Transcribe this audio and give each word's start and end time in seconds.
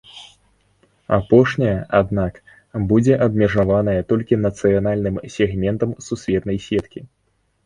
Апошняя, 1.17 1.75
аднак, 1.99 2.33
будзе 2.93 3.13
абмежаваная 3.27 3.95
толькі 4.13 4.41
нацыянальным 4.47 5.21
сегментам 5.37 5.89
сусветнай 6.09 6.57
сеткі. 6.67 6.99